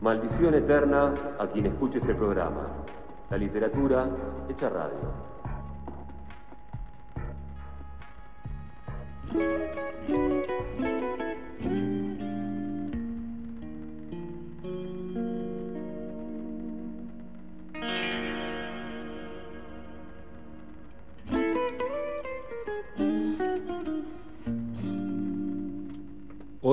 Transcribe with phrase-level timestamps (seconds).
[0.00, 2.62] Maldición eterna a quien escuche este programa.
[3.30, 4.08] La literatura
[4.48, 5.37] hecha radio.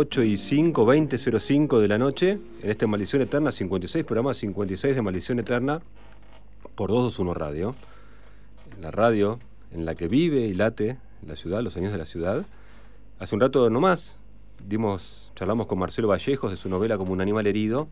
[0.05, 2.37] ...8 y 5, 20.05 de la noche...
[2.61, 5.81] ...en esta Maldición Eterna, 56, programa 56 de Maldición Eterna...
[6.75, 7.73] ...por 221 Radio...
[8.79, 9.39] ...la radio
[9.71, 12.45] en la que vive y late la ciudad, los años de la ciudad.
[13.17, 14.19] Hace un rato nomás
[14.67, 17.87] dimos, charlamos con Marcelo Vallejos de su novela Como un animal herido.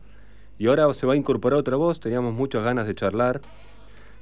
[0.56, 3.40] Y ahora se va a incorporar otra voz, teníamos muchas ganas de charlar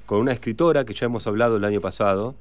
[0.07, 2.35] con una escritora que ya hemos hablado el año pasado,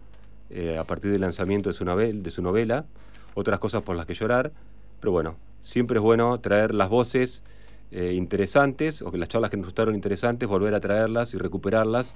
[0.49, 2.85] eh, a partir del lanzamiento de su, novel, de su novela,
[3.33, 4.53] otras cosas por las que llorar.
[5.01, 7.43] Pero bueno, siempre es bueno traer las voces
[7.91, 12.15] eh, interesantes, o que las charlas que nos gustaron interesantes, volver a traerlas y recuperarlas.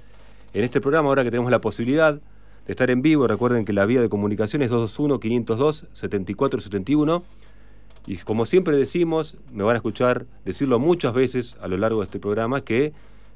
[0.54, 2.18] En este programa, ahora que tenemos la posibilidad,
[2.66, 3.28] de estar en vivo.
[3.28, 7.22] Recuerden que la vía de comunicación es 221-502-7471.
[8.06, 12.06] Y como siempre decimos, me van a escuchar decirlo muchas veces a lo largo de
[12.06, 12.92] este programa, que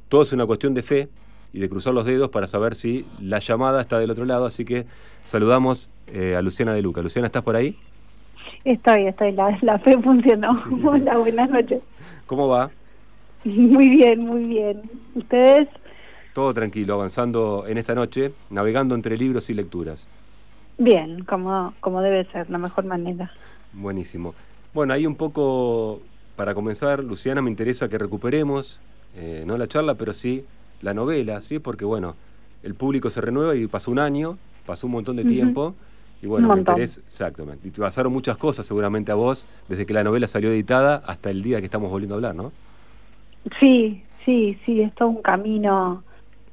[0.09, 1.09] todo es una cuestión de fe
[1.53, 4.47] y de cruzar los dedos para saber si la llamada está del otro lado.
[4.47, 4.87] Así que
[5.25, 7.03] saludamos eh, a Luciana de Luca.
[7.03, 7.77] Luciana, ¿estás por ahí?
[8.65, 9.33] Estoy, estoy.
[9.33, 10.63] La, la fe funcionó.
[10.85, 11.81] Hola, buenas noches.
[12.27, 12.71] ¿Cómo va?
[13.45, 14.83] Muy bien, muy bien.
[15.15, 15.69] ¿Ustedes?
[16.35, 20.07] Todo tranquilo, avanzando en esta noche, navegando entre libros y lecturas.
[20.79, 23.33] Bien, como, como debe ser, la mejor manera.
[23.73, 24.35] Buenísimo.
[24.73, 26.01] Bueno, ahí un poco,
[26.37, 28.79] para comenzar, Luciana, me interesa que recuperemos,
[29.17, 30.45] eh, no la charla, pero sí
[30.83, 31.59] la novela, ¿sí?
[31.59, 32.15] Porque, bueno,
[32.63, 35.75] el público se renueva y pasó un año, pasó un montón de tiempo.
[36.23, 37.69] Y bueno, me interesa, exactamente.
[37.69, 41.31] Y te pasaron muchas cosas seguramente a vos, desde que la novela salió editada hasta
[41.31, 42.53] el día que estamos volviendo a hablar, ¿no?
[43.59, 46.03] Sí, sí, sí, es todo un camino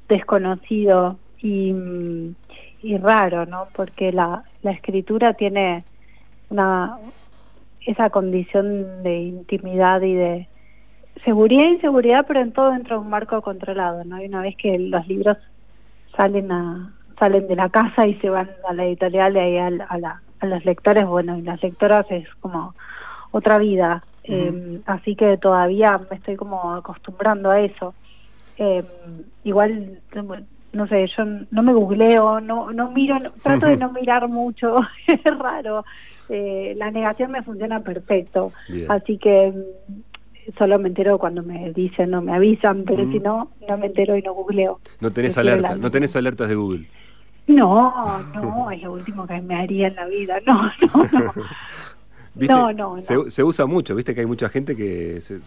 [0.08, 1.74] desconocido y,
[3.00, 3.68] raro, ¿no?
[3.74, 5.84] Porque la, la escritura tiene
[6.48, 6.96] una
[7.84, 10.48] esa condición de intimidad y de
[11.24, 14.22] seguridad e inseguridad, pero en todo dentro de un marco controlado, ¿no?
[14.22, 15.38] Y una vez que los libros
[16.16, 19.70] salen a salen de la casa y se van a la editorial y ahí a,
[19.70, 22.74] la, a los lectores, bueno, y las lectoras es como
[23.30, 24.04] otra vida.
[24.24, 27.94] eh, así que todavía me estoy como acostumbrando a eso.
[28.58, 28.82] Eh,
[29.44, 30.00] igual,
[30.72, 34.76] no sé, yo no me googleo, no, no miro, trato de no mirar mucho,
[35.06, 35.84] es raro.
[36.28, 38.52] Eh, la negación me funciona perfecto,
[38.88, 43.50] así que mm, solo me entero cuando me dicen o me avisan, pero si no,
[43.66, 44.78] no me entero y no googleo.
[45.00, 46.86] No tenés alertas, no tenés alertas de Google.
[47.48, 51.32] No, no, es lo último que me haría en la vida, no, no, no.
[52.34, 55.40] No, no, Se, se, usa mucho, viste que hay mucha gente que se,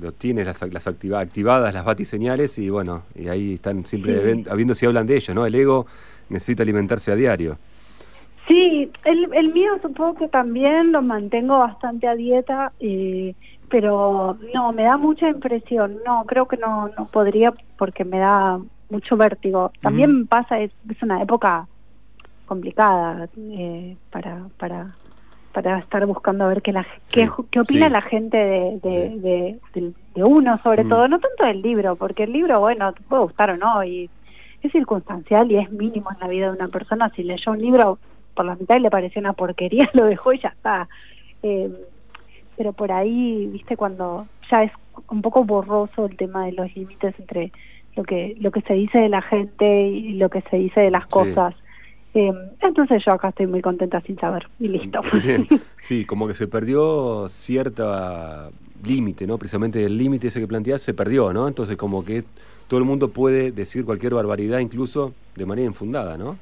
[0.00, 4.84] lo tiene las, las activadas, las batiseñales, y bueno, y ahí están siempre habiendo si
[4.86, 5.46] hablan de ello, ¿no?
[5.46, 5.86] El ego
[6.28, 7.56] necesita alimentarse a diario.
[8.48, 13.34] Sí, el, el mío supongo que también lo mantengo bastante a dieta, eh,
[13.68, 15.98] pero no, me da mucha impresión.
[16.04, 18.60] No, creo que no, no podría porque me da
[18.92, 19.72] mucho vértigo.
[19.80, 21.66] También pasa, es, es una época
[22.46, 24.94] complicada eh, para, para
[25.52, 28.36] para estar buscando a ver qué, la, qué, qué opina la gente
[28.82, 29.58] de,
[30.14, 33.50] de, uno, sobre todo, no tanto del libro, porque el libro, bueno, te puede gustar
[33.50, 34.08] o no, y
[34.62, 37.10] es circunstancial y es mínimo en la vida de una persona.
[37.14, 37.98] Si leyó un libro
[38.34, 40.88] por la mitad y le pareció una porquería, lo dejó y ya está.
[41.42, 41.70] Eh,
[42.56, 44.72] pero por ahí, viste, cuando ya es
[45.08, 47.52] un poco borroso el tema de los límites entre
[47.96, 50.90] lo que lo que se dice de la gente y lo que se dice de
[50.90, 51.54] las cosas.
[52.14, 55.00] Eh, entonces yo acá estoy muy contenta sin saber y listo.
[55.78, 58.50] Sí, como que se perdió cierta
[58.84, 59.38] límite, ¿no?
[59.38, 61.48] Precisamente el límite ese que planteás se perdió, ¿no?
[61.48, 62.24] Entonces como que
[62.68, 66.36] todo el mundo puede decir cualquier barbaridad incluso de manera infundada, ¿no?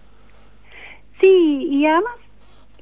[1.21, 2.15] Sí, y además,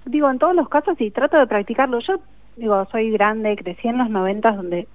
[0.05, 2.21] digo, en todos los casos, y trato de practicarlo, yo
[2.57, 4.87] digo, soy grande, crecí en los noventas donde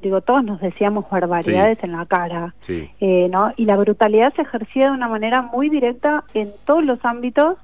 [0.00, 3.52] digo, todos nos decíamos barbaridades en la cara, eh, ¿no?
[3.56, 7.56] Y la brutalidad se ejercía de una manera muy directa en todos los ámbitos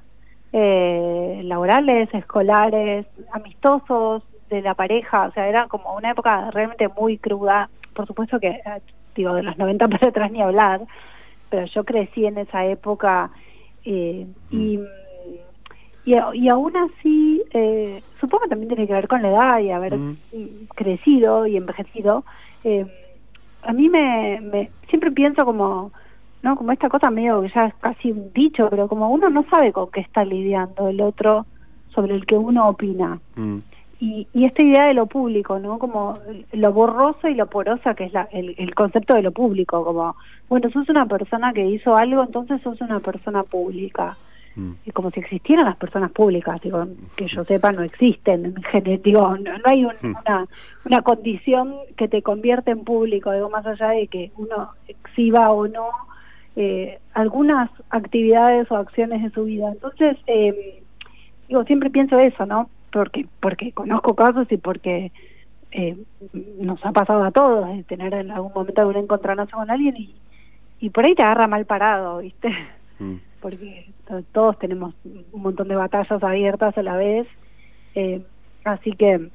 [0.52, 7.18] eh, laborales, escolares, amistosos, de la pareja, o sea, era como una época realmente muy
[7.18, 8.62] cruda, por supuesto que, eh,
[9.14, 10.82] digo, de los 90 para atrás ni hablar,
[11.50, 13.30] pero yo crecí en esa época
[13.84, 14.60] y mm.
[14.60, 14.80] Y,
[16.06, 19.98] y aún así, eh, supongo que también tiene que ver con la edad y haber
[20.74, 22.24] crecido y envejecido.
[22.62, 22.86] Eh,
[23.62, 25.92] a mí me, me, siempre pienso como,
[26.42, 26.56] ¿no?
[26.56, 29.72] Como esta cosa medio que ya es casi un dicho, pero como uno no sabe
[29.72, 31.46] con qué está lidiando el otro
[31.94, 33.18] sobre el que uno opina.
[33.36, 33.58] Mm.
[34.00, 35.78] y, y, esta idea de lo público, ¿no?
[35.78, 36.18] Como
[36.52, 40.16] lo borroso y lo porosa que es la, el, el, concepto de lo público, como,
[40.50, 44.18] bueno, sos una persona que hizo algo, entonces sos una persona pública.
[44.56, 44.72] Mm.
[44.92, 46.86] Como si existieran las personas públicas, digo,
[47.16, 48.54] que yo sepa, no existen,
[49.02, 49.88] digo, no, no hay mm.
[50.02, 50.46] una,
[50.84, 55.66] una condición que te convierte en público, digo, más allá de que uno exhiba o
[55.66, 55.88] no
[56.56, 59.72] eh, algunas actividades o acciones de su vida.
[59.72, 60.82] Entonces, eh,
[61.48, 62.70] digo, siempre pienso eso, ¿no?
[62.92, 65.10] Porque, porque conozco casos y porque
[65.72, 65.96] eh,
[66.60, 70.14] nos ha pasado a todos de tener en algún momento algún encontronazo con alguien y,
[70.78, 72.54] y por ahí te agarra mal parado, ¿viste?
[73.00, 73.14] Mm.
[73.44, 73.92] Porque
[74.32, 77.26] todos tenemos un montón de batallas abiertas a la vez.
[77.94, 78.22] Eh,
[78.64, 79.28] así que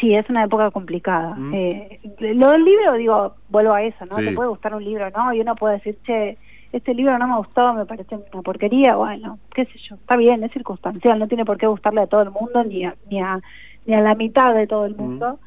[0.00, 1.34] sí, es una época complicada.
[1.34, 1.54] Mm.
[1.54, 4.16] Eh, lo del libro, digo, vuelvo a eso, ¿no?
[4.16, 5.30] Te puede gustar un libro, ¿no?
[5.34, 6.38] Y uno puede decir, che,
[6.72, 10.42] este libro no me gustó, me parece una porquería, bueno, qué sé yo, está bien,
[10.42, 13.42] es circunstancial, no tiene por qué gustarle a todo el mundo, ni a, ni a,
[13.84, 15.38] ni a la mitad de todo el mundo,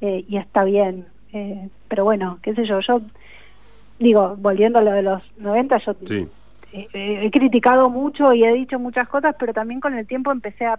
[0.00, 1.06] eh, y está bien.
[1.32, 3.00] Eh, pero bueno, qué sé yo, yo
[4.00, 5.94] digo, volviendo a lo de los 90, yo
[6.92, 10.78] he criticado mucho y he dicho muchas cosas, pero también con el tiempo empecé a,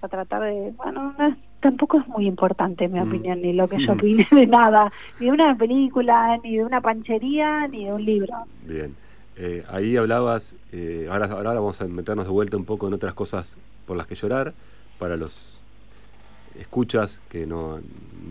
[0.00, 1.14] a tratar de, bueno,
[1.60, 3.08] tampoco es muy importante mi mm.
[3.08, 6.80] opinión, ni lo que yo opine de nada, ni de una película, ni de una
[6.80, 8.34] panchería, ni de un libro.
[8.66, 8.94] Bien.
[9.36, 13.14] Eh, ahí hablabas, eh, ahora, ahora vamos a meternos de vuelta un poco en otras
[13.14, 14.52] cosas por las que llorar,
[14.98, 15.58] para los
[16.58, 17.80] escuchas que no,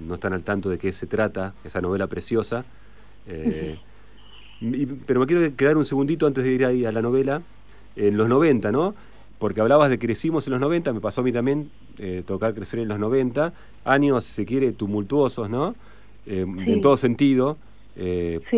[0.06, 2.66] no están al tanto de qué se trata, esa novela preciosa.
[3.28, 3.80] Eh,
[5.06, 7.42] pero me quiero quedar un segundito antes de ir ahí a la novela,
[7.96, 8.96] en los 90, ¿no?
[9.40, 11.70] Porque hablabas de crecimos en los 90, me pasó a mí también
[12.26, 13.54] tocar crecer en los 90,
[13.86, 15.76] años, si se quiere, tumultuosos, ¿no?
[16.26, 17.58] En todo sentido,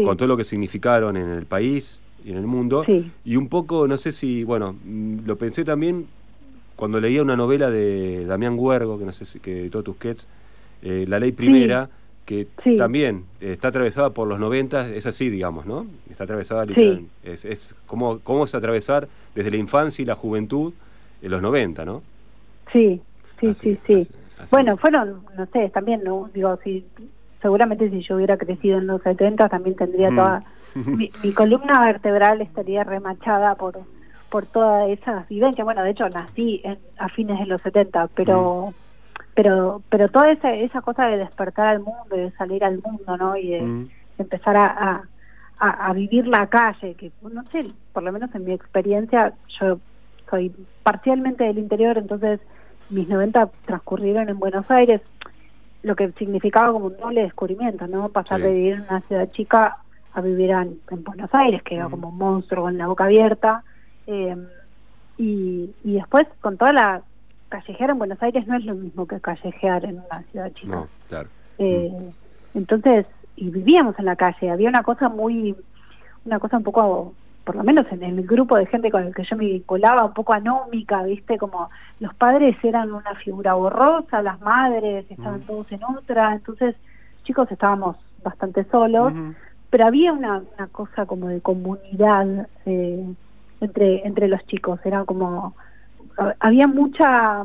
[0.06, 2.86] con todo lo que significaron en el país, y en el mundo.
[3.26, 6.08] Y un poco, no sé si, bueno, mm, lo pensé también
[6.76, 10.26] cuando leía una novela de Damián Huergo, que no sé si que editó Tusquets,
[10.82, 11.90] eh, La Ley Primera,
[12.26, 12.48] que
[12.78, 15.86] también está atravesada por los 90, es así, digamos, ¿no?
[16.10, 17.12] Está atravesada literalmente.
[17.24, 20.74] Es, es cómo, cómo es atravesar desde la infancia y la juventud
[21.22, 22.02] en los 90, ¿no?
[22.72, 23.02] Sí,
[23.40, 24.08] sí, sí, sí.
[24.52, 26.30] Bueno, fueron, no sé, también, ¿no?
[26.34, 26.86] Digo, si
[27.42, 30.16] seguramente si yo hubiera crecido en los 70 también tendría mm.
[30.16, 30.44] toda
[30.76, 33.80] mi, columna vertebral estaría remachada por
[34.30, 35.64] por toda esa vivencia.
[35.64, 36.64] Bueno, de hecho nací
[36.98, 38.83] a fines de los 70, pero mm.
[39.36, 43.36] Pero pero toda esa esa cosa de despertar al mundo, de salir al mundo, ¿no?
[43.36, 43.90] Y de mm.
[44.20, 45.04] empezar a,
[45.60, 49.80] a, vivir la calle, que no sé, por lo menos en mi experiencia, yo
[50.30, 50.54] soy
[50.84, 52.42] parcialmente del interior, entonces
[52.90, 55.02] mis 90 transcurrieron en Buenos Aires,
[55.82, 58.10] lo que significaba como un doble descubrimiento, ¿no?
[58.10, 59.78] Pasar de vivir en una ciudad chica
[60.14, 63.64] a vivir en, Buenos Aires, que era como un monstruo con la boca abierta.
[64.06, 64.36] Eh,
[65.18, 67.02] y, y después, con toda la
[67.54, 70.76] callejear en Buenos Aires no es lo mismo que callejear en una ciudad chica.
[70.76, 71.30] No, claro.
[71.60, 72.12] Eh,
[72.56, 73.06] entonces,
[73.36, 75.56] y vivíamos en la calle, había una cosa muy,
[76.26, 77.14] una cosa un poco
[77.44, 80.14] por lo menos en el grupo de gente con el que yo me vinculaba, un
[80.14, 81.38] poco anómica, ¿viste?
[81.38, 81.70] Como
[82.00, 85.44] los padres eran una figura borrosa, las madres estaban mm.
[85.44, 86.76] todos en otra, entonces
[87.24, 89.14] chicos estábamos bastante solos,
[89.70, 93.06] pero había una, una, cosa como de comunidad eh,
[93.60, 95.54] entre, entre los chicos, era como,
[96.40, 97.44] había mucha,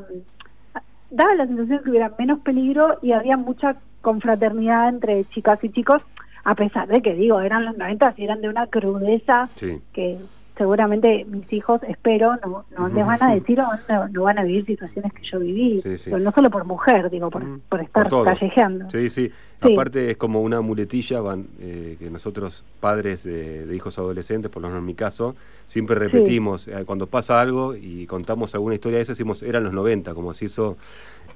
[1.10, 6.02] daba la sensación que hubiera menos peligro y había mucha confraternidad entre chicas y chicos,
[6.44, 9.48] a pesar de que digo, eran los 90 y eran de una crudeza
[9.92, 10.18] que
[10.56, 13.66] seguramente mis hijos, espero, no, no les van a decir o
[14.10, 17.60] no, van a vivir situaciones que yo viví, Pero no solo por mujer, digo, por,
[17.68, 18.90] por estar callejeando.
[18.90, 24.50] Sí, sí, Aparte es como una muletilla van, eh, que nosotros, padres de, hijos adolescentes,
[24.50, 25.34] por lo menos en mi caso,
[25.66, 29.72] siempre repetimos, eh, cuando pasa algo y contamos alguna historia de esa, decimos, eran los
[29.72, 30.76] 90, como si eso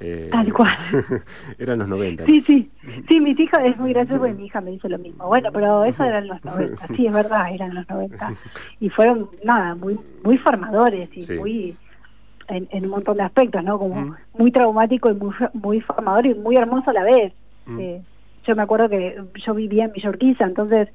[0.01, 0.77] eh, Tal cual.
[1.59, 2.27] eran los 90.
[2.27, 2.71] Sí, sí.
[3.09, 5.27] Sí, mis hijas, es muy gracioso porque mi hija me dice lo mismo.
[5.27, 6.87] Bueno, pero eso eran los 90.
[6.89, 8.33] Sí, es verdad, eran los 90.
[8.81, 11.77] Y fueron, nada, muy muy formadores y muy.
[12.49, 13.79] En, un montón de aspectos, ¿no?
[13.79, 17.33] Como muy traumático y muy, muy formador y muy hermoso a la vez.
[17.79, 18.03] Eh,
[18.45, 20.89] yo me acuerdo que yo vivía en Villorquiza, entonces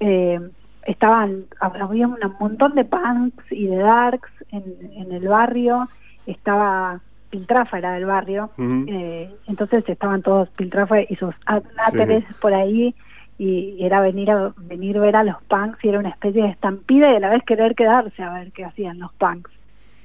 [0.00, 0.40] eh,
[0.84, 5.88] estaban, había un montón de punks y de darks en, en el barrio,
[6.26, 11.34] estaba Piltrafa era del barrio, eh, entonces estaban todos Piltrafa y sus
[11.76, 12.94] náteres por ahí
[13.38, 16.50] y era venir a venir a ver a los punks y era una especie de
[16.50, 19.50] estampida y a la vez querer quedarse a ver qué hacían los punks.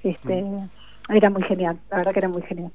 [0.03, 0.45] Este,
[1.09, 2.71] Era muy genial, la verdad que era muy genial.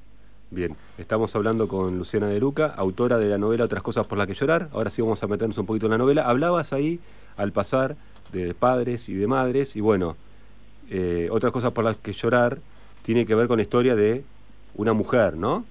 [0.53, 4.27] Bien, estamos hablando con Luciana de Luca, autora de la novela Otras cosas por las
[4.27, 4.69] que llorar.
[4.71, 6.29] Ahora sí vamos a meternos un poquito en la novela.
[6.29, 6.99] Hablabas ahí,
[7.37, 7.95] al pasar,
[8.31, 10.15] de padres y de madres, y bueno,
[10.91, 12.59] eh, Otras cosas por las que llorar
[13.01, 14.23] tiene que ver con la historia de
[14.75, 15.65] una mujer, ¿no?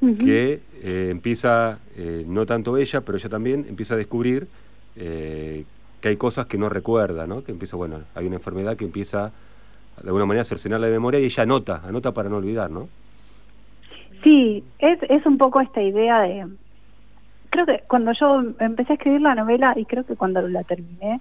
[0.00, 4.46] que eh, empieza, eh, no tanto ella, pero ella también empieza a descubrir
[4.94, 5.64] eh,
[6.00, 7.42] que hay cosas que no recuerda, ¿no?
[7.42, 9.32] Que empieza, bueno, hay una enfermedad que empieza
[10.00, 12.88] de alguna manera a cercenar la memoria y ella anota, anota para no olvidar, ¿no?
[14.22, 16.46] Sí, es, es un poco esta idea de...
[17.50, 21.20] Creo que cuando yo empecé a escribir la novela y creo que cuando la terminé,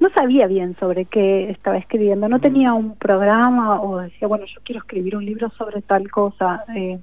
[0.00, 4.60] no sabía bien sobre qué estaba escribiendo, no tenía un programa o decía, bueno, yo
[4.64, 6.64] quiero escribir un libro sobre tal cosa.
[6.74, 6.98] Eh,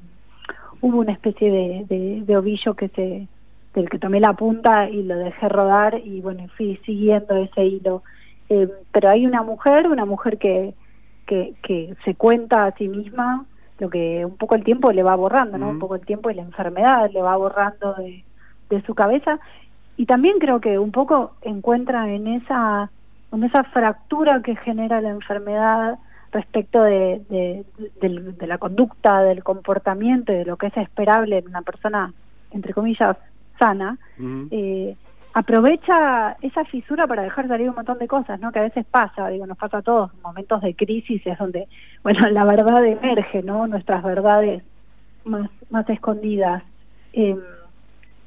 [0.81, 3.27] hubo una especie de, de, ovillo que se
[3.73, 8.01] del que tomé la punta y lo dejé rodar y bueno, fui siguiendo ese hilo.
[8.49, 10.73] Eh, pero hay una mujer, una mujer que,
[11.27, 13.45] que, que se cuenta a sí misma
[13.79, 15.69] lo que un poco el tiempo le va borrando, ¿no?
[15.69, 18.23] Un poco el tiempo y la enfermedad le va borrando de,
[18.69, 19.39] de su cabeza.
[19.97, 22.89] Y también creo que un poco encuentra en esa,
[23.31, 25.97] en esa fractura que genera la enfermedad
[26.31, 27.21] respecto de,
[27.99, 32.13] de, la conducta, del comportamiento y de lo que es esperable en una persona,
[32.51, 33.17] entre comillas,
[33.57, 33.97] sana,
[34.51, 34.95] eh,
[35.37, 38.51] aprovecha esa fisura para dejar salir un montón de cosas, ¿no?
[38.51, 41.67] Que a veces pasa, digo, nos pasa a todos, momentos de crisis es donde,
[42.03, 43.67] bueno, la verdad emerge, ¿no?
[43.67, 44.63] Nuestras verdades
[45.25, 46.63] más, más escondidas.
[47.13, 47.37] Eh,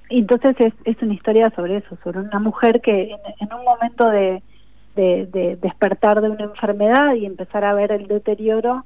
[0.09, 4.41] entonces es, es una historia sobre eso, sobre una mujer que en, un momento de,
[4.95, 8.85] de, despertar de una enfermedad y empezar a ver el deterioro,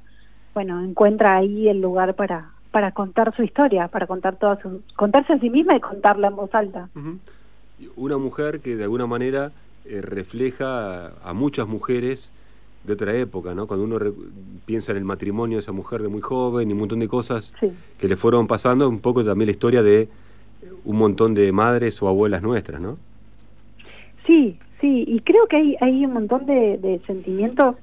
[0.55, 5.33] bueno, encuentra ahí el lugar para, para contar su historia, para contar toda su, contarse
[5.33, 6.89] a sí misma y contarla en voz alta.
[7.95, 9.51] Una mujer que de alguna manera
[9.85, 12.29] eh, refleja a, muchas mujeres
[12.85, 13.67] de otra época, ¿no?
[13.67, 13.99] Cuando uno
[14.65, 17.53] piensa en el matrimonio de esa mujer de muy joven y un montón de cosas
[17.97, 20.07] que le fueron pasando, un poco también la historia de
[20.85, 22.97] un montón de madres o abuelas nuestras, ¿no?
[24.25, 27.75] Sí, sí, y creo que hay, hay un montón de, sentimientos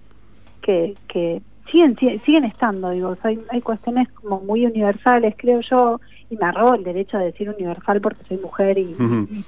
[0.60, 6.00] que, que siguen, siguen estando, digo, hay, hay cuestiones como muy universales, creo yo,
[6.32, 8.96] y me arrobo el derecho de decir universal porque soy mujer y,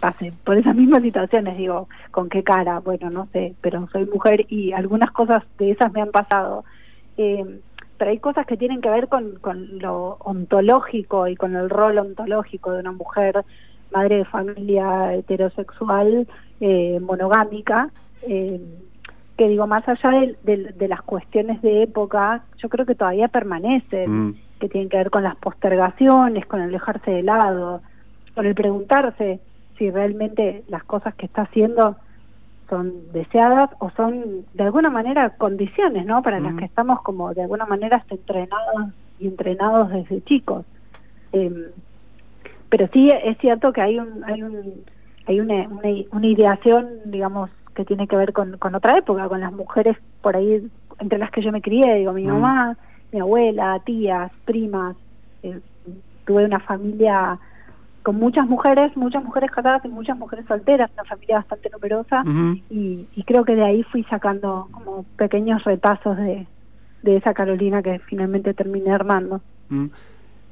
[0.01, 2.81] pase por esas mismas situaciones, digo, ¿con qué cara?
[2.81, 6.65] Bueno, no sé, pero soy mujer y algunas cosas de esas me han pasado.
[7.17, 7.61] Eh,
[7.97, 11.97] pero hay cosas que tienen que ver con, con lo ontológico y con el rol
[11.97, 13.45] ontológico de una mujer
[13.91, 16.29] madre de familia heterosexual
[16.61, 17.91] eh, monogámica
[18.29, 18.61] eh,
[19.39, 20.11] que digo más allá
[20.43, 24.37] de, de, las cuestiones de época yo creo que todavía permanecen mm.
[24.61, 27.83] Que tienen que ver con las postergaciones con el dejarse de lado
[28.35, 29.41] con el preguntarse
[29.79, 31.97] si realmente las cosas que está haciendo
[32.69, 36.23] son deseadas o son de alguna manera condiciones, ¿no?
[36.23, 40.65] Para las que estamos como de alguna manera entrenados y entrenados desde chicos.
[41.33, 41.67] Em,
[42.69, 44.85] pero sí es cierto que hay un hay un
[45.27, 49.53] hay una, una, ideación, digamos, que tiene que ver con, con otra época, con las
[49.53, 50.69] mujeres por ahí
[50.99, 52.77] entre las que yo me crié, digo, mi mamá,
[53.15, 54.97] mi abuela, tías, primas,
[55.45, 55.61] eh,
[56.27, 57.39] tuve una familia
[58.03, 62.25] con muchas mujeres, muchas mujeres casadas y muchas mujeres solteras, una familia bastante numerosa,
[62.69, 66.47] y, creo que de ahí fui sacando como pequeños retazos de,
[67.03, 69.41] de esa Carolina que finalmente terminé armando.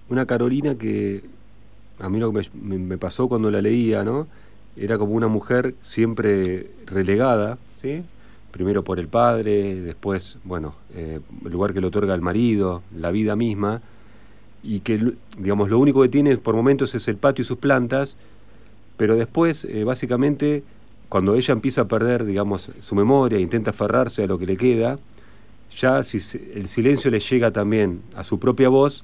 [0.09, 1.23] Una Carolina que
[1.99, 4.28] a mí lo que me, pasó cuando la leía, ¿no?
[4.76, 8.04] Era como una mujer siempre relegada, ¿sí?
[8.52, 13.11] Primero por el padre, después, bueno, eh, el lugar que le otorga el marido, la
[13.11, 13.80] vida misma,
[14.62, 18.16] y que, digamos, lo único que tiene por momentos es el patio y sus plantas,
[18.97, 20.62] pero después, eh, básicamente,
[21.09, 24.99] cuando ella empieza a perder, digamos, su memoria, intenta aferrarse a lo que le queda,
[25.76, 26.18] ya si
[26.54, 29.02] el silencio le llega también a su propia voz,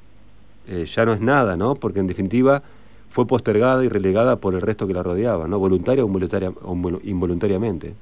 [0.69, 1.75] eh, ya no es nada, ¿no?
[1.75, 2.63] Porque en definitiva
[3.09, 5.59] fue postergada y relegada por el resto que la rodeaba, ¿no?
[5.59, 7.95] Voluntaria o, o involuntariamente.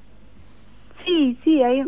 [1.16, 1.82] Sí, sí, hay,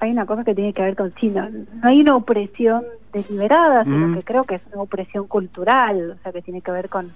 [0.00, 1.48] hay una cosa que tiene que ver con sí, no,
[1.82, 4.14] hay una opresión deliberada, sino mm.
[4.14, 7.12] que creo que es una opresión cultural, o sea, que tiene que ver con,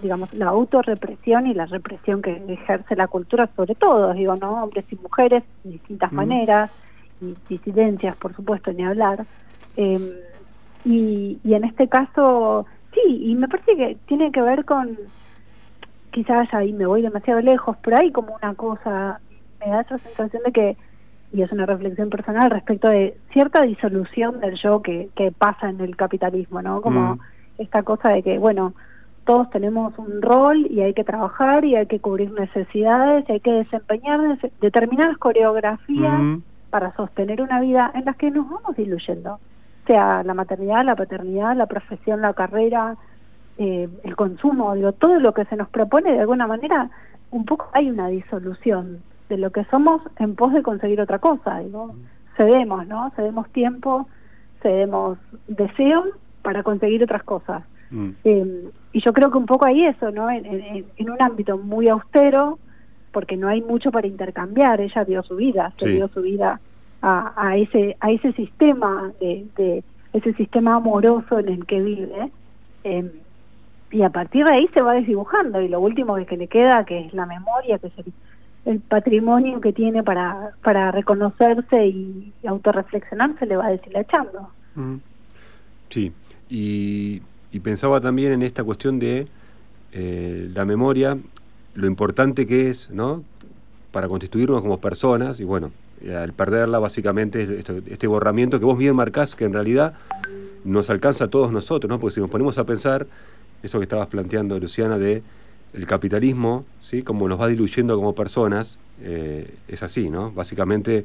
[0.00, 4.62] digamos, la autorrepresión y la represión que ejerce la cultura sobre todo, digo, ¿no?
[4.64, 6.16] Hombres y mujeres de distintas mm.
[6.16, 6.70] maneras,
[7.20, 9.26] y disidencias, por supuesto, ni hablar.
[9.76, 10.10] Em,
[10.86, 14.96] y, y en este caso, sí, y me parece que tiene que ver con,
[16.12, 19.20] quizás ahí me voy demasiado lejos, pero hay como una cosa,
[19.60, 20.76] me da esa sensación de que
[21.34, 25.80] y es una reflexión personal respecto de cierta disolución del yo que, que pasa en
[25.80, 26.80] el capitalismo, ¿no?
[26.80, 27.20] Como mm.
[27.58, 28.72] esta cosa de que, bueno,
[29.24, 33.40] todos tenemos un rol y hay que trabajar y hay que cubrir necesidades y hay
[33.40, 34.20] que desempeñar
[34.60, 36.42] determinadas coreografías mm.
[36.70, 39.40] para sostener una vida en las que nos vamos diluyendo,
[39.88, 42.96] sea la maternidad, la paternidad, la profesión, la carrera,
[43.58, 46.90] eh, el consumo, digo, todo lo que se nos propone de alguna manera,
[47.32, 51.58] un poco hay una disolución de lo que somos en pos de conseguir otra cosa.
[51.60, 51.94] Digo,
[52.36, 53.10] cedemos, ¿no?
[53.16, 54.08] Cedemos tiempo,
[54.62, 56.04] cedemos deseo
[56.42, 57.62] para conseguir otras cosas.
[57.90, 58.10] Mm.
[58.24, 60.30] Eh, y yo creo que un poco ahí eso, ¿no?
[60.30, 62.58] En, un ámbito muy austero,
[63.12, 66.60] porque no hay mucho para intercambiar, ella dio su vida, se dio su vida
[67.02, 72.30] a, ese a ese sistema de, ese sistema amoroso en el que vive
[72.84, 73.10] eh,
[73.90, 77.06] y a partir de ahí se va desdibujando y lo último que, le queda que
[77.06, 77.92] es la memoria que es
[78.64, 84.96] el, patrimonio que tiene para para reconocerse y, autorreflexionar se le va deshilachando mm.
[85.90, 86.12] sí
[86.48, 87.22] y,
[87.62, 89.28] pensaba también en esta cuestión de
[89.92, 91.16] eh, la memoria
[91.74, 93.22] lo importante que es no
[93.92, 95.70] para constituirnos como personas y bueno
[96.12, 99.94] al perderla básicamente este, borramiento que vos bien marcás que en realidad
[100.64, 102.00] nos alcanza a todos nosotros, ¿no?
[102.00, 103.06] Porque si nos ponemos a pensar
[103.62, 105.22] eso que estabas planteando, Luciana, de
[105.74, 107.02] el capitalismo, ¿sí?
[107.02, 110.30] Como nos va diluyendo como personas, eh, es así, ¿no?
[110.30, 111.04] Básicamente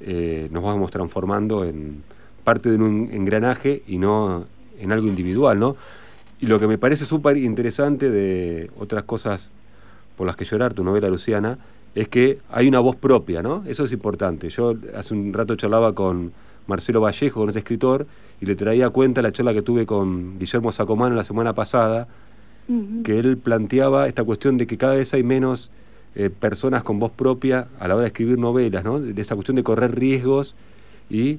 [0.00, 2.02] eh, nos vamos transformando en
[2.44, 4.44] parte de un engranaje y no
[4.78, 5.76] en algo individual, ¿no?
[6.40, 9.50] Y lo que me parece súper interesante de otras cosas
[10.16, 11.58] por las que llorar, tu novela Luciana,
[11.94, 13.64] es que hay una voz propia, ¿no?
[13.66, 14.48] Eso es importante.
[14.48, 16.32] Yo hace un rato charlaba con
[16.66, 18.06] Marcelo Vallejo, con este escritor,
[18.40, 22.08] y le traía cuenta la charla que tuve con Guillermo Sacomano la semana pasada,
[23.04, 25.70] que él planteaba esta cuestión de que cada vez hay menos
[26.14, 29.00] eh, personas con voz propia a la hora de escribir novelas, ¿no?
[29.00, 30.54] De esta cuestión de correr riesgos
[31.10, 31.38] y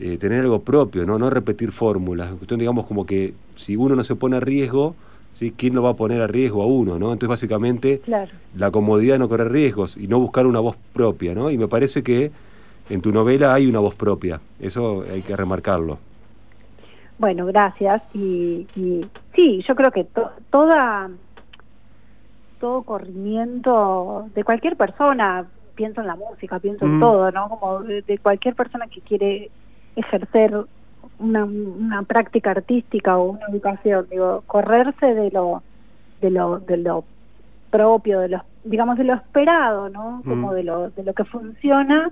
[0.00, 1.18] eh, tener algo propio, ¿no?
[1.18, 2.32] No repetir fórmulas.
[2.32, 4.96] Cuestión, digamos, como que si uno no se pone a riesgo,
[5.32, 5.52] ¿sí?
[5.56, 6.98] ¿quién lo va a poner a riesgo a uno?
[6.98, 7.12] ¿no?
[7.12, 8.02] Entonces, básicamente,
[8.56, 11.50] la comodidad de no correr riesgos y no buscar una voz propia, ¿no?
[11.50, 12.32] Y me parece que
[12.90, 15.98] en tu novela hay una voz propia, eso hay que remarcarlo.
[17.18, 18.02] Bueno, gracias.
[18.12, 18.66] Y,
[19.34, 20.06] sí, yo creo que
[20.50, 21.10] toda
[22.60, 27.00] todo corrimiento de cualquier persona, pienso en la música, pienso en mm.
[27.00, 27.48] todo, ¿no?
[27.50, 29.50] Como de, cualquier persona que quiere
[29.96, 30.64] ejercer
[31.18, 35.62] una, una práctica artística o una educación, digo, correrse de lo
[36.22, 37.04] de lo de lo
[37.70, 40.22] propio, de lo digamos de lo esperado, ¿no?
[40.24, 40.54] Como mm.
[40.54, 42.10] de lo de lo que funciona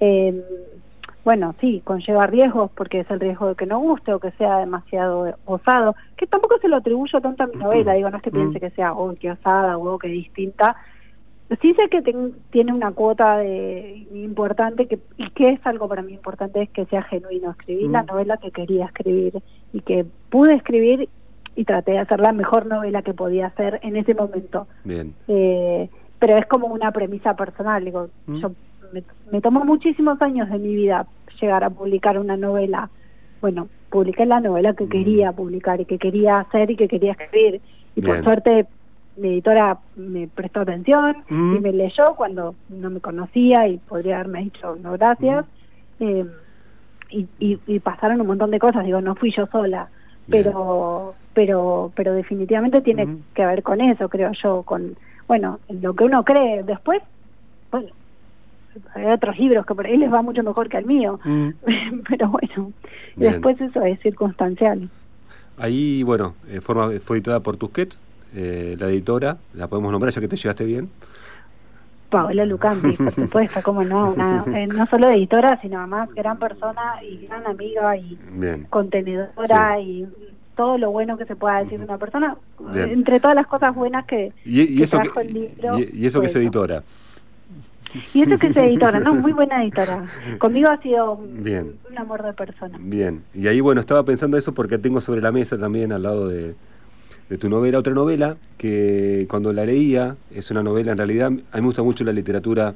[0.00, 0.44] eh,
[1.24, 4.58] bueno, sí, conlleva riesgos porque es el riesgo de que no guste o que sea
[4.58, 8.30] demasiado osado, que tampoco se lo atribuyo tanto a mi novela, digo, no es que
[8.30, 10.76] piense que sea, oh, qué osada o oh, qué distinta,
[11.60, 12.02] sí sé que
[12.50, 16.86] tiene una cuota de, importante que, y que es algo para mí importante es que
[16.86, 17.50] sea genuino.
[17.50, 18.06] Escribí la mm.
[18.06, 21.08] novela que quería escribir y que pude escribir
[21.54, 24.66] y traté de hacer la mejor novela que podía hacer en ese momento.
[24.84, 25.14] Bien.
[25.28, 27.84] Eh, pero es como una premisa personal.
[27.84, 28.36] Digo, mm.
[28.36, 28.52] yo
[28.92, 31.06] me, me, tomó muchísimos años de mi vida
[31.40, 32.90] llegar a publicar una novela.
[33.40, 34.88] Bueno, publiqué la novela que mm.
[34.88, 37.60] quería publicar y que quería hacer y que quería escribir.
[37.94, 38.66] Y por suerte
[39.16, 41.60] mi editora me prestó atención y mm.
[41.60, 45.44] me leyó cuando no me conocía y podría haberme dicho no gracias.
[45.98, 46.04] Mm.
[46.04, 46.26] Eh,
[47.38, 49.88] y, pasaron un montón de cosas, digo, no fui yo sola,
[50.30, 54.96] pero pero pero definitivamente tiene que ver con eso, creo yo, con,
[55.28, 56.62] bueno, lo que uno cree.
[56.62, 57.02] Después,
[58.94, 61.20] hay otros libros que por ahí les va mucho mejor que al mío,
[62.08, 62.72] pero bueno,
[63.16, 64.88] después eso es circunstancial.
[65.58, 67.96] Ahí, bueno, eh, forma, fue editada por Tusquet,
[68.34, 70.88] eh, la editora, la podemos nombrar ya que te llevaste bien.
[72.08, 74.14] Paola Lucampi, por supuesto, cómo no,
[74.54, 78.18] eh, no solo editora, sino además gran persona y gran amiga y
[78.70, 80.06] contenedora y
[80.56, 82.36] todo lo bueno que se pueda decir de una persona,
[82.74, 85.78] entre todas las cosas buenas que, y, eso trajo el libro.
[85.78, 86.82] Y, eso que es editora.
[88.14, 89.14] Y eso que es editora, ¿no?
[89.14, 90.04] Muy buena editora.
[90.38, 92.78] Conmigo ha sido un amor de persona.
[92.80, 93.22] Bien.
[93.34, 96.54] Y ahí, bueno, estaba pensando eso porque tengo sobre la mesa también al lado de,
[97.32, 101.30] de tu novela, otra novela que cuando la leía, es una novela en realidad, a
[101.30, 102.74] mí me gusta mucho la literatura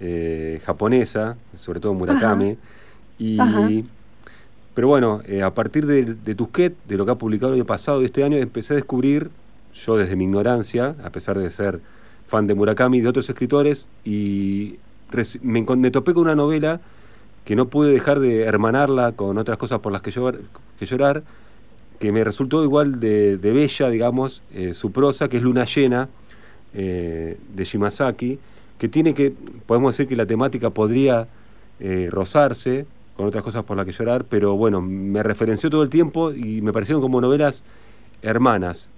[0.00, 2.56] eh, japonesa, sobre todo Murakami,
[3.18, 3.84] y,
[4.74, 7.66] pero bueno, eh, a partir de, de Tusquet, de lo que ha publicado el año
[7.66, 9.30] pasado y este año, empecé a descubrir,
[9.74, 11.80] yo desde mi ignorancia, a pesar de ser
[12.28, 14.76] fan de Murakami y de otros escritores, y
[15.42, 16.80] me, topé con una novela
[17.44, 20.40] que no pude dejar de hermanarla con otras cosas por las que, llorar,
[20.78, 21.22] que llorar
[21.98, 26.08] que me resultó igual de, bella, digamos, eh, su prosa, que es Luna Llena,
[26.74, 28.38] eh, de Shimasaki,
[28.78, 29.32] que tiene que,
[29.66, 31.26] podemos decir que la temática podría
[31.80, 32.86] eh, rozarse
[33.16, 36.62] con otras cosas por las que llorar, pero bueno, me referenció todo el tiempo y
[36.62, 37.64] me parecieron como novelas
[38.22, 38.88] hermanas,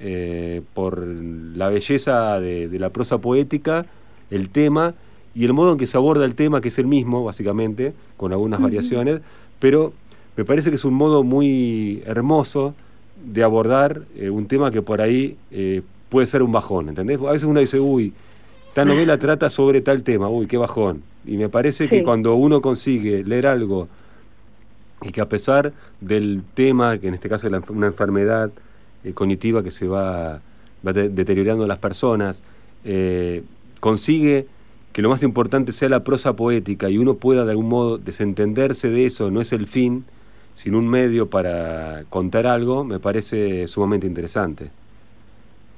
[0.74, 3.86] por la belleza de, la prosa poética,
[4.30, 4.94] el tema
[5.34, 8.32] y el modo en que se aborda el tema, que es el mismo, básicamente, con
[8.32, 9.20] algunas variaciones,
[9.58, 9.92] pero
[10.36, 12.74] me parece que es un modo muy hermoso
[13.24, 17.18] de abordar eh, un tema que por ahí eh, puede ser un bajón, ¿entendés?
[17.20, 18.12] A veces uno dice, uy,
[18.68, 21.02] esta novela trata sobre tal tema, uy, qué bajón.
[21.26, 23.88] Y me parece que cuando uno consigue leer algo
[25.02, 28.50] y que a pesar del tema, que en este caso es una enfermedad
[29.04, 30.40] eh, cognitiva que se va,
[30.86, 32.42] va de- deteriorando en las personas,
[32.84, 33.42] eh,
[33.80, 34.46] consigue
[34.92, 38.90] que lo más importante sea la prosa poética y uno pueda de algún modo desentenderse
[38.90, 40.04] de eso, no es el fin,
[40.54, 44.70] sino un medio para contar algo, me parece sumamente interesante.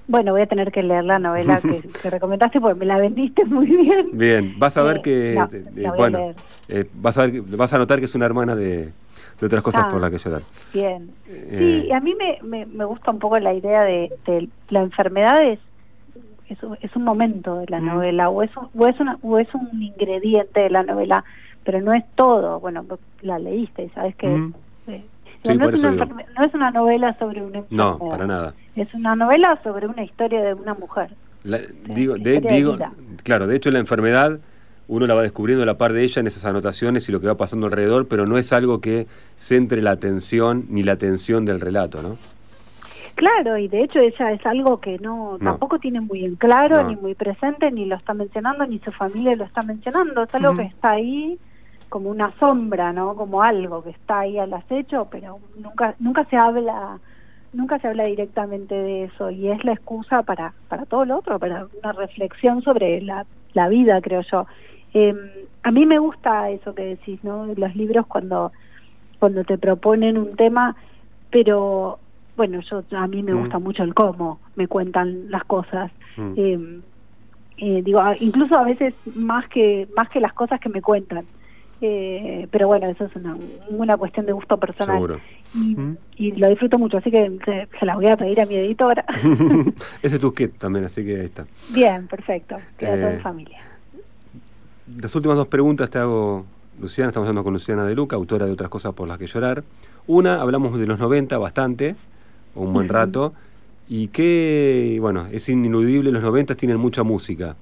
[0.09, 3.45] Bueno, voy a tener que leer la novela que, que recomendaste porque me la vendiste
[3.45, 4.09] muy bien.
[4.13, 5.35] Bien, vas a ver Eh, que,
[5.77, 6.19] eh, a bueno,
[6.69, 8.93] eh, vas, a ver, que- vas a notar que es una hermana de,
[9.41, 9.91] de otras cosas Ah.
[9.91, 10.43] por las que llorar.
[10.73, 11.11] Bien.
[11.29, 14.49] Eh, Sí, y a mí me, me, me gusta un poco la idea de, de
[14.71, 15.59] la enfermedad es,
[16.49, 17.87] es, un- es un momento de la Mm.
[17.87, 21.25] novela o es, un, o, es una, o es un ingrediente de la novela,
[21.65, 22.61] pero no es todo.
[22.61, 22.85] Bueno,
[23.23, 24.29] la leíste y sabes que...
[24.29, 24.55] Mm.
[24.89, 25.05] eh,
[25.45, 28.11] Sí, no, es una no es una novela sobre una no, enfermedad.
[28.11, 28.55] para nada.
[28.77, 31.11] Es una novela sobre una historia de una mujer.
[31.43, 32.79] La- digo, de, historia de digo,
[33.25, 34.39] claro, de hecho la enfermedad
[34.95, 37.27] uno la va descubriendo a la par de ella en esas anotaciones y lo que
[37.27, 41.61] va pasando alrededor, pero no es algo que centre la atención ni la atención del
[41.61, 42.19] relato, ¿no?
[43.15, 45.51] Claro, y de hecho ella es algo que no, No.
[45.51, 46.89] tampoco tiene muy en claro, No.
[46.91, 50.23] ni muy presente, ni lo está mencionando, ni su familia lo está mencionando.
[50.25, 51.39] Es algo que está ahí
[51.89, 53.15] como una sombra, ¿no?
[53.17, 56.99] Como algo que está ahí al acecho, pero nunca nunca se habla
[57.55, 61.39] nunca se habla directamente de eso y es la excusa para para todo lo otro,
[61.39, 64.47] para una reflexión sobre la, la vida, creo yo.
[64.95, 65.15] Eh,
[65.63, 67.47] a mí me gusta eso que decís, ¿no?
[67.57, 68.53] Los libros cuando
[69.19, 70.75] cuando te proponen un tema,
[71.31, 71.99] pero
[72.37, 73.39] bueno, yo a mí me Mm.
[73.41, 75.93] gusta mucho el cómo me cuentan las cosas.
[76.17, 76.33] Mm.
[76.37, 76.81] Eh,
[77.59, 81.25] eh, digo, incluso a veces más que más que las cosas que me cuentan.
[81.85, 83.37] Eh, pero bueno, eso es una,
[83.71, 84.97] una cuestión de gusto personal.
[84.97, 85.21] Seguro.
[85.55, 85.97] Y, Mm.
[86.17, 89.05] y lo disfruto mucho, así que se, se la voy a pedir a mi editora.
[90.03, 91.45] Ese es tu kit también, así que ahí está.
[91.73, 92.57] Bien, perfecto.
[92.79, 93.59] Queda todo Eh, en familia.
[95.01, 96.45] Las últimas dos preguntas te hago,
[96.81, 99.65] Luciana, estamos hablando con Luciana de Luca, autora de otras cosas por las que llorar.
[100.07, 101.95] Una, hablamos de los 90 bastante,
[102.55, 103.33] o un buen rato,
[103.89, 107.57] y que, bueno, es ineludible, los 90 tienen mucha música.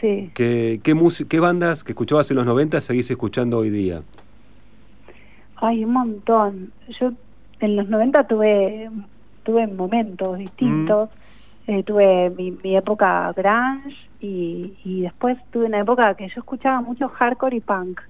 [0.00, 0.30] Sí.
[0.34, 0.96] ¿Qué, qué,
[1.28, 4.02] qué bandas que escuchabas en los 90 seguís escuchando hoy día?
[5.56, 6.72] Hay un montón.
[6.98, 7.12] Yo
[7.60, 8.90] en los 90 tuve
[9.44, 11.10] tuve momentos distintos.
[11.66, 16.80] Eh, tuve mi, mi época grunge y, y después tuve una época que yo escuchaba
[16.80, 18.00] mucho hardcore y punk.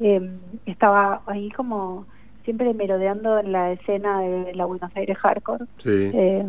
[0.00, 2.06] Eh, estaba ahí como
[2.44, 5.64] siempre merodeando en la escena de la Buenos Aires hardcore.
[5.78, 6.10] Sí.
[6.14, 6.48] Eh,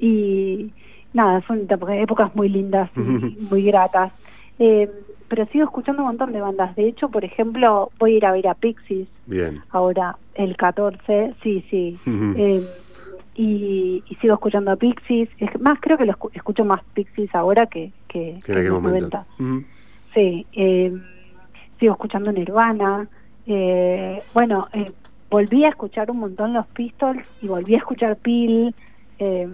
[0.00, 0.72] y
[1.12, 4.12] nada, son épocas muy lindas y muy gratas.
[4.58, 4.90] Eh,
[5.28, 6.74] pero sigo escuchando un montón de bandas.
[6.76, 9.62] De hecho, por ejemplo, voy a ir a ver a Pixies Bien.
[9.70, 11.96] ahora el 14, sí, sí.
[12.36, 12.62] Eh,
[13.44, 15.28] y, y sigo escuchando a Pixies.
[15.38, 18.72] Es más, creo que lo escu- escucho más Pixies ahora que, que, Que en aquel
[18.72, 19.16] los momento.
[19.18, 19.26] 90.
[19.38, 19.66] Ujú.
[20.14, 20.92] Sí, eh,
[21.78, 23.08] sigo escuchando Nirvana.
[23.46, 24.92] Eh, bueno, eh,
[25.30, 28.74] volví a escuchar un montón los Pistols y volví a escuchar Peel.
[29.18, 29.48] eh,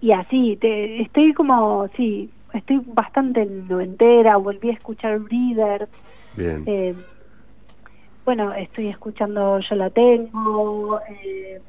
[0.00, 4.36] y así, te- estoy como, sí, estoy bastante noventera.
[4.38, 5.90] Volví a escuchar Breeders.
[6.34, 6.64] Bien.
[6.66, 6.94] Eh,
[8.24, 11.00] bueno, estoy escuchando Yo la tengo.
[11.08, 11.60] Eh,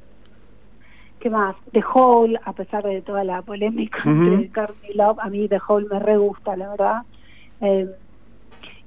[1.21, 1.55] ¿Qué más?
[1.71, 5.87] The Hole, a pesar de toda la polémica entre Courtney Love, a mí The Hole
[5.87, 7.01] me re gusta, la verdad.
[7.61, 7.87] Eh,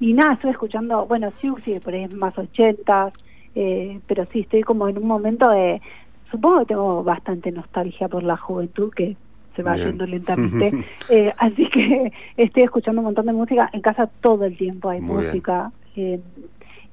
[0.01, 3.13] y nada, estoy escuchando, bueno, Siouxsie, por ahí es más ochentas,
[3.55, 5.81] eh, pero sí, estoy como en un momento de,
[6.29, 9.17] supongo que tengo bastante nostalgia por la juventud, que
[9.55, 9.91] se va Bien.
[9.91, 10.73] yendo lentamente,
[11.11, 15.01] eh, así que estoy escuchando un montón de música, en casa todo el tiempo hay
[15.01, 16.21] Muy música, eh,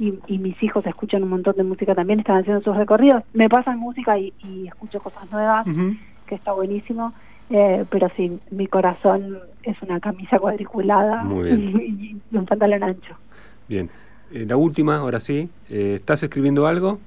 [0.01, 3.47] y, y mis hijos escuchan un montón de música también, están haciendo sus recorridos, me
[3.49, 5.65] pasan música y, y escucho cosas nuevas,
[6.25, 7.13] que está buenísimo,
[7.49, 13.15] eh, pero sí, mi corazón es una camisa cuadriculada y, y un pantalón ancho.
[13.67, 13.89] Bien.
[14.31, 15.49] Eh, la última, ahora sí.
[15.69, 16.99] Eh, ¿Estás escribiendo algo?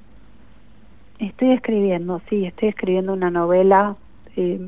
[1.18, 3.96] Estoy escribiendo, sí, estoy escribiendo una novela.
[4.36, 4.58] eh,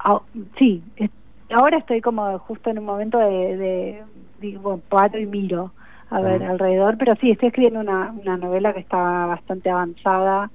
[0.00, 0.22] ah,
[0.58, 1.10] sí, es-
[1.50, 4.04] ahora estoy como justo en un momento de, de
[4.40, 5.72] digo, paro y miro
[6.10, 10.50] a ver alrededor, pero sí, estoy escribiendo una, una novela que está bastante avanzada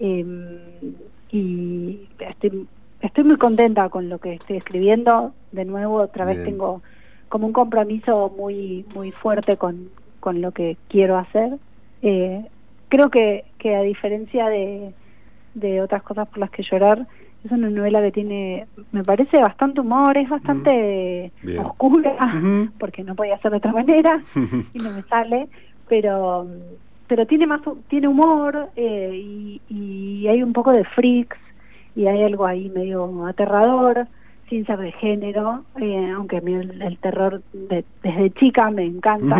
[0.00, 0.80] eh,
[1.30, 2.66] y estoy,
[3.00, 5.34] estoy muy contenta con lo que estoy escribiendo.
[5.52, 6.52] De nuevo, otra vez Bien.
[6.52, 6.82] tengo
[7.28, 11.58] como un compromiso muy muy fuerte con, con lo que quiero hacer.
[12.02, 12.46] Eh,
[12.88, 14.92] creo que, que a diferencia de,
[15.54, 17.06] de otras cosas por las que llorar,
[17.46, 21.60] es una novela que tiene, me parece, bastante humor, es bastante Bien.
[21.64, 22.16] oscura,
[22.78, 24.20] porque no podía ser de otra manera
[24.74, 25.48] y no me sale,
[25.88, 26.46] pero
[27.08, 31.38] pero tiene más tiene humor eh, y, y hay un poco de freaks
[31.94, 34.08] y hay algo ahí medio aterrador
[34.48, 38.84] sin ser de género, eh, aunque a mí el, el terror de- desde chica me
[38.84, 39.36] encanta.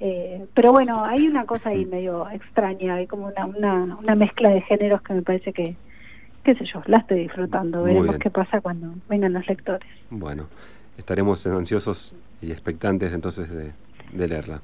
[0.00, 4.50] Eh, pero bueno, hay una cosa ahí medio extraña, hay como una, una, una mezcla
[4.50, 5.76] de géneros que me parece que,
[6.44, 7.78] qué sé yo, la estoy disfrutando.
[7.78, 8.20] Muy Veremos bien.
[8.20, 9.88] qué pasa cuando vengan los lectores.
[10.10, 10.46] Bueno,
[10.98, 13.72] estaremos ansiosos y expectantes entonces de,
[14.12, 14.60] de leerla.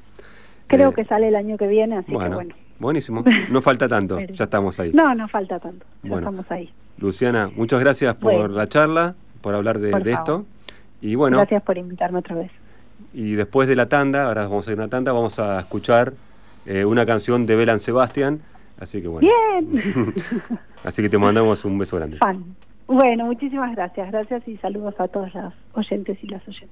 [0.67, 2.55] Creo Eh, que sale el año que viene, así bueno, que bueno.
[2.79, 3.25] buenísimo.
[3.51, 4.93] No falta tanto, ya estamos ahí.
[4.93, 6.29] No, no falta tanto, ya Bueno.
[6.31, 6.73] estamos ahí.
[6.99, 8.49] Luciana, muchas gracias por Bueno.
[8.55, 10.41] la charla, por hablar de, Por de favor.
[10.43, 10.47] esto.
[11.01, 12.51] Y bueno, Gracias por invitarme otra vez.
[13.15, 16.13] y después de la tanda, ahora vamos a ir a una tanda, vamos a escuchar
[16.67, 18.43] eh, una canción de Belan Sebastián.
[18.79, 19.27] Así que bueno.
[19.29, 20.15] Bien,
[20.85, 22.19] Así que te mandamos un beso grande.
[22.87, 24.11] Bueno, muchísimas gracias.
[24.11, 26.69] Gracias y saludos a todos los oyentes y las oyentes.